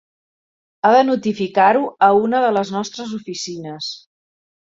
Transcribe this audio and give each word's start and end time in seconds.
Ha 0.83 0.89
de 0.95 1.01
notificar-ho 1.09 1.83
a 2.07 2.09
una 2.21 2.39
de 2.45 2.49
les 2.55 2.71
nostres 2.77 3.13
oficines. 3.19 3.91